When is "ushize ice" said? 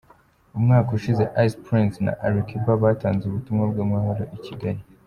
0.97-1.57